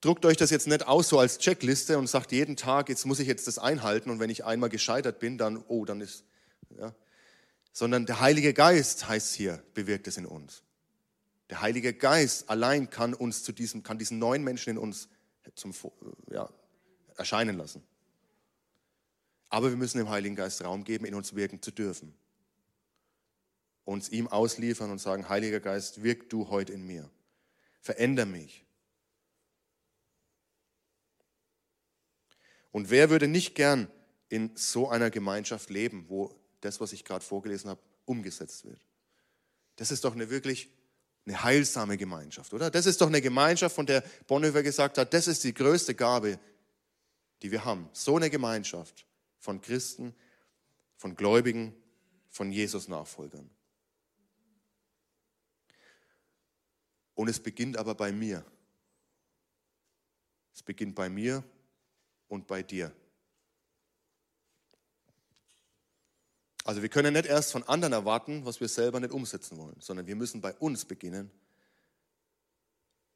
[0.03, 3.19] druckt euch das jetzt nicht aus so als Checkliste und sagt jeden Tag, jetzt muss
[3.19, 6.23] ich jetzt das einhalten und wenn ich einmal gescheitert bin, dann, oh, dann ist,
[6.79, 6.95] ja.
[7.73, 10.65] Sondern der Heilige Geist heißt hier, bewirkt es in uns.
[11.49, 15.09] Der Heilige Geist allein kann uns zu diesem, kann diesen neuen Menschen in uns
[15.55, 15.73] zum,
[16.31, 16.51] ja,
[17.17, 17.83] erscheinen lassen.
[19.57, 22.15] Aber wir müssen dem Heiligen Geist Raum geben, in uns wirken zu dürfen.
[23.87, 27.09] Uns ihm ausliefern und sagen, Heiliger Geist, wirk du heute in mir.
[27.81, 28.67] Veränder mich.
[32.71, 33.89] Und wer würde nicht gern
[34.29, 38.85] in so einer Gemeinschaft leben, wo das, was ich gerade vorgelesen habe, umgesetzt wird?
[39.77, 40.69] Das ist doch eine wirklich
[41.25, 42.71] eine heilsame Gemeinschaft, oder?
[42.71, 46.39] Das ist doch eine Gemeinschaft, von der Bonhoeffer gesagt hat, das ist die größte Gabe,
[47.41, 47.89] die wir haben.
[47.95, 49.07] So eine Gemeinschaft
[49.39, 50.15] von Christen,
[50.97, 51.75] von Gläubigen,
[52.29, 53.51] von Jesus-Nachfolgern.
[57.15, 58.45] Und es beginnt aber bei mir.
[60.55, 61.43] Es beginnt bei mir
[62.29, 62.95] und bei dir.
[66.65, 70.07] Also wir können nicht erst von anderen erwarten, was wir selber nicht umsetzen wollen, sondern
[70.07, 71.31] wir müssen bei uns beginnen,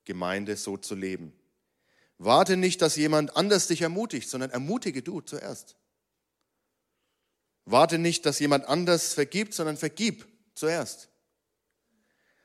[0.05, 1.33] Gemeinde so zu leben.
[2.17, 5.77] Warte nicht, dass jemand anders dich ermutigt, sondern ermutige du zuerst.
[7.71, 11.09] Warte nicht, dass jemand anders vergibt, sondern vergib zuerst.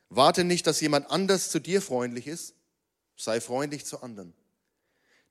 [0.10, 2.54] Warte nicht, dass jemand anders zu dir freundlich ist,
[3.18, 4.34] sei freundlich zu anderen.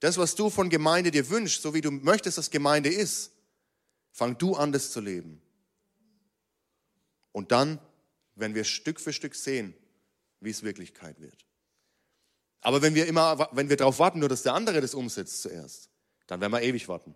[0.01, 3.31] Das, was du von Gemeinde dir wünschst, so wie du möchtest, dass Gemeinde ist,
[4.11, 5.41] fang du an, das zu leben.
[7.31, 7.79] Und dann,
[8.35, 9.75] wenn wir Stück für Stück sehen,
[10.41, 11.47] wie es Wirklichkeit wird.
[12.61, 15.89] Aber wenn wir immer, wenn wir darauf warten, nur dass der andere das umsetzt zuerst,
[16.27, 17.15] dann werden wir ewig warten.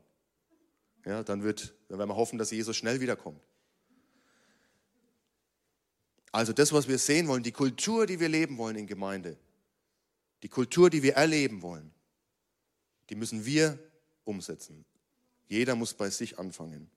[1.04, 3.42] Ja, dann, wird, dann werden wir hoffen, dass Jesus schnell wiederkommt.
[6.30, 9.38] Also das, was wir sehen wollen, die Kultur, die wir leben wollen in Gemeinde,
[10.42, 11.90] die Kultur, die wir erleben wollen,
[13.08, 13.78] die müssen wir
[14.24, 14.84] umsetzen.
[15.48, 16.90] Jeder muss bei sich anfangen.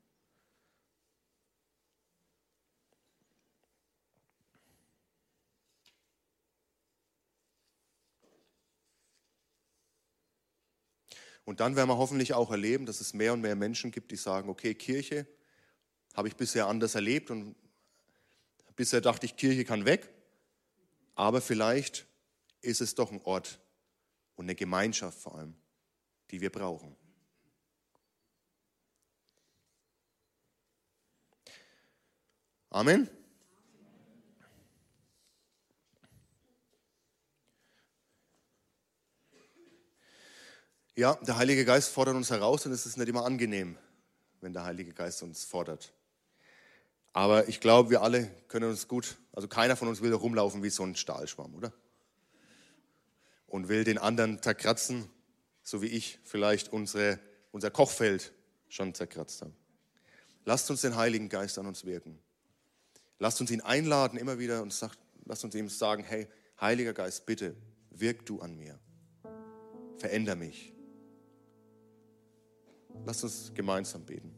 [11.45, 14.15] Und dann werden wir hoffentlich auch erleben, dass es mehr und mehr Menschen gibt, die
[14.15, 15.27] sagen, okay, Kirche
[16.13, 17.55] habe ich bisher anders erlebt und
[18.75, 20.09] bisher dachte ich, Kirche kann weg,
[21.15, 22.05] aber vielleicht
[22.61, 23.59] ist es doch ein Ort
[24.35, 25.55] und eine Gemeinschaft vor allem,
[26.29, 26.95] die wir brauchen.
[32.69, 33.09] Amen.
[40.95, 43.77] Ja, der Heilige Geist fordert uns heraus und es ist nicht immer angenehm,
[44.41, 45.93] wenn der Heilige Geist uns fordert.
[47.13, 50.69] Aber ich glaube, wir alle können uns gut, also keiner von uns will rumlaufen wie
[50.69, 51.71] so ein Stahlschwamm, oder?
[53.47, 55.09] Und will den anderen zerkratzen,
[55.63, 57.19] so wie ich vielleicht unsere,
[57.51, 58.33] unser Kochfeld
[58.67, 59.53] schon zerkratzt habe.
[60.43, 62.19] Lasst uns den Heiligen Geist an uns wirken.
[63.17, 66.27] Lasst uns ihn einladen immer wieder und sagt, lasst uns ihm sagen, hey,
[66.59, 67.55] Heiliger Geist, bitte,
[67.91, 68.77] wirk du an mir.
[69.97, 70.73] Veränder mich.
[73.05, 74.31] Lasst uns gemeinsam beten.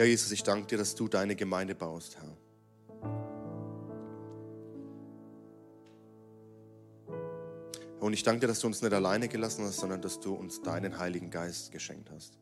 [0.00, 2.34] Ja, Jesus, ich danke dir, dass du deine Gemeinde baust, Herr.
[8.00, 10.62] Und ich danke dir, dass du uns nicht alleine gelassen hast, sondern dass du uns
[10.62, 12.38] deinen Heiligen Geist geschenkt hast.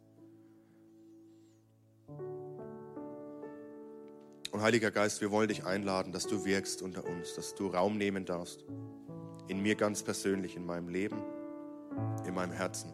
[4.58, 7.96] Und Heiliger Geist, wir wollen dich einladen, dass du wirkst unter uns, dass du Raum
[7.96, 8.64] nehmen darfst.
[9.46, 11.22] In mir ganz persönlich, in meinem Leben,
[12.26, 12.92] in meinem Herzen.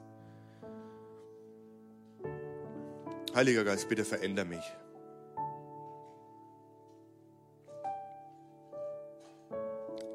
[3.35, 4.77] Heiliger Geist, bitte veränder mich.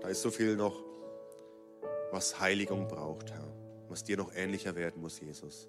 [0.02, 0.84] Da ist so viel noch,
[2.12, 3.52] was Heiligung braucht, Herr,
[3.88, 5.68] was dir noch ähnlicher werden muss, Jesus.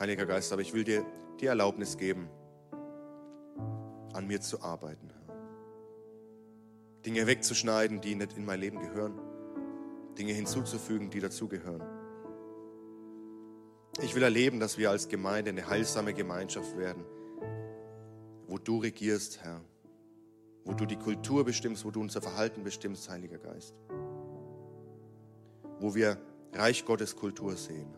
[0.00, 1.06] Heiliger Geist, aber ich will dir
[1.40, 2.28] die Erlaubnis geben,
[4.12, 5.12] an mir zu arbeiten.
[7.06, 9.20] Dinge wegzuschneiden, die nicht in mein Leben gehören
[10.20, 11.82] Dinge hinzuzufügen, die dazugehören.
[14.02, 17.04] Ich will erleben, dass wir als Gemeinde eine heilsame Gemeinschaft werden,
[18.46, 19.62] wo du regierst, Herr,
[20.64, 23.74] wo du die Kultur bestimmst, wo du unser Verhalten bestimmst, Heiliger Geist,
[25.78, 26.18] wo wir
[26.52, 27.88] Reich Gottes Kultur sehen.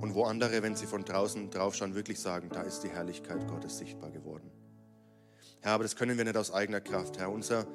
[0.00, 3.78] Und wo andere, wenn sie von draußen draufschauen, wirklich sagen, da ist die Herrlichkeit Gottes
[3.78, 4.50] sichtbar geworden.
[5.60, 7.30] Herr, aber das können wir nicht aus eigener Kraft, Herr.
[7.30, 7.66] Unser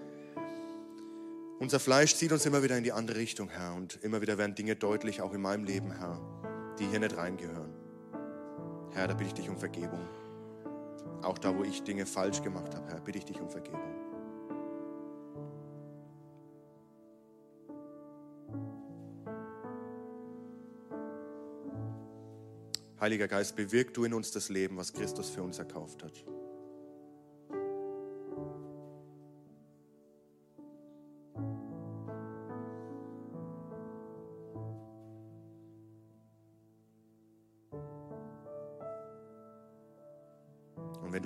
[1.62, 3.76] unser Fleisch zieht uns immer wieder in die andere Richtung, Herr.
[3.76, 6.20] Und immer wieder werden Dinge deutlich, auch in meinem Leben, Herr,
[6.80, 7.72] die hier nicht reingehören.
[8.94, 10.00] Herr, da bitte ich dich um Vergebung.
[11.22, 14.01] Auch da, wo ich Dinge falsch gemacht habe, Herr, bitte ich dich um Vergebung.
[23.02, 26.24] Heiliger Geist, bewirk du in uns das Leben, was Christus für uns erkauft hat.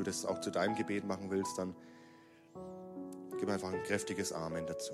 [0.05, 1.75] das auch zu deinem Gebet machen willst, dann
[3.39, 4.93] gib einfach ein kräftiges Amen dazu.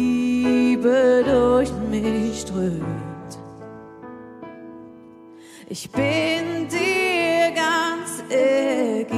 [5.73, 9.15] Ich bin dir ganz ergeben,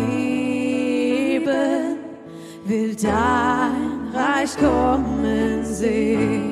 [2.63, 6.42] will dein Reich kommen sehen.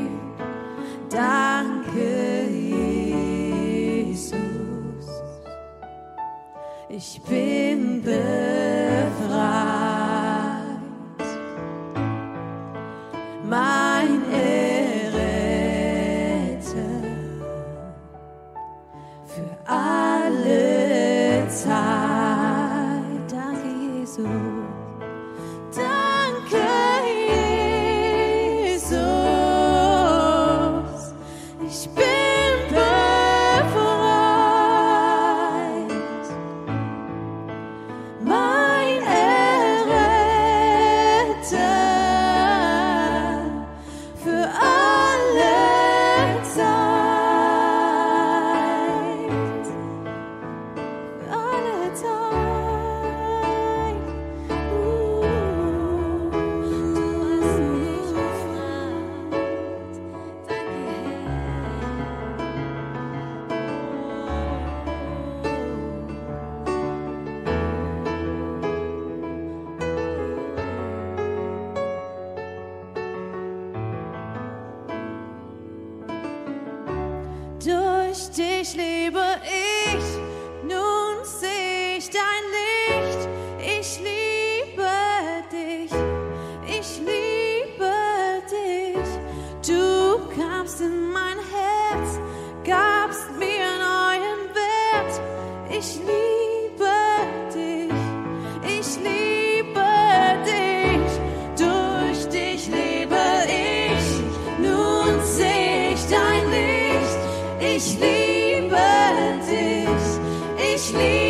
[110.82, 111.21] Sleep.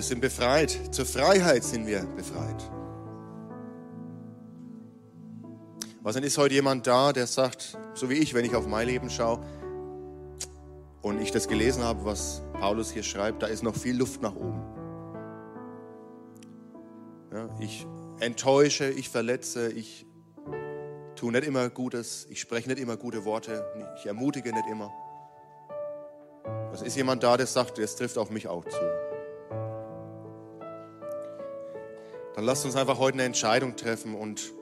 [0.00, 0.80] wir sind befreit.
[0.92, 2.70] Zur Freiheit sind wir befreit.
[6.00, 8.86] Was denn ist heute jemand da, der sagt, so wie ich, wenn ich auf mein
[8.86, 9.44] Leben schaue
[11.02, 14.34] und ich das gelesen habe, was Paulus hier schreibt, da ist noch viel Luft nach
[14.34, 14.62] oben.
[17.34, 17.86] Ja, ich
[18.20, 20.06] enttäusche, ich verletze, ich
[21.14, 23.66] tue nicht immer Gutes, ich spreche nicht immer gute Worte,
[23.98, 24.90] ich ermutige nicht immer.
[26.70, 28.99] Was ist jemand da, der sagt, das trifft auf mich auch zu.
[32.40, 34.54] Dann lasst uns einfach heute eine Entscheidung treffen und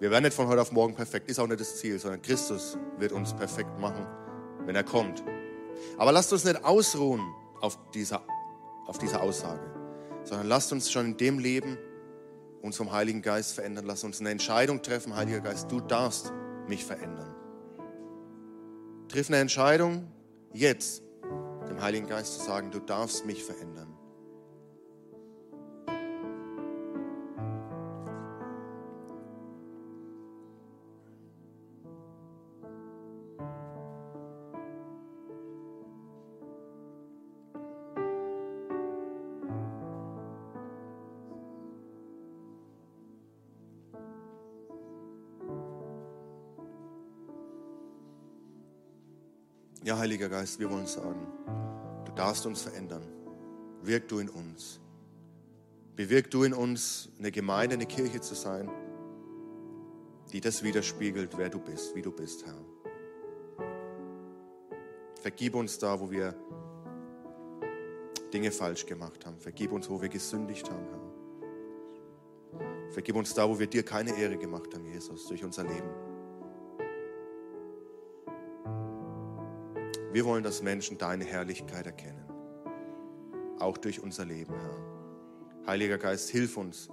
[0.00, 2.76] wir werden nicht von heute auf morgen perfekt, ist auch nicht das Ziel, sondern Christus
[2.98, 4.04] wird uns perfekt machen,
[4.66, 5.22] wenn er kommt.
[5.98, 7.20] Aber lasst uns nicht ausruhen
[7.60, 8.24] auf dieser,
[8.88, 9.62] auf dieser Aussage,
[10.24, 11.78] sondern lasst uns schon in dem Leben
[12.60, 13.86] uns vom Heiligen Geist verändern.
[13.86, 16.32] Lasst uns eine Entscheidung treffen, Heiliger Geist, du darfst
[16.66, 17.36] mich verändern.
[19.06, 20.10] Triff eine Entscheidung
[20.52, 21.04] jetzt,
[21.68, 23.96] dem Heiligen Geist zu sagen, du darfst mich verändern.
[50.02, 51.24] Heiliger Geist, wir wollen sagen,
[52.04, 53.04] du darfst uns verändern.
[53.82, 54.80] Wirk du in uns.
[55.94, 58.68] Bewirk du in uns, eine Gemeinde, eine Kirche zu sein,
[60.32, 62.58] die das widerspiegelt, wer du bist, wie du bist, Herr.
[65.20, 66.34] Vergib uns da, wo wir
[68.32, 69.38] Dinge falsch gemacht haben.
[69.38, 71.00] Vergib uns, wo wir gesündigt haben, Herr.
[72.90, 76.01] Vergib uns da, wo wir dir keine Ehre gemacht haben, Jesus, durch unser Leben.
[80.12, 82.24] Wir wollen, dass Menschen deine Herrlichkeit erkennen.
[83.58, 85.66] Auch durch unser Leben, Herr.
[85.66, 86.90] Heiliger Geist, hilf uns.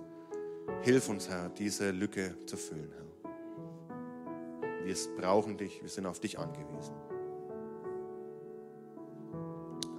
[0.84, 4.86] Hilf uns, Herr, diese Lücke zu füllen, Herr.
[4.86, 6.95] Wir brauchen dich, wir sind auf dich angewiesen.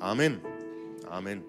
[0.01, 0.41] Amen.
[1.09, 1.45] Amen.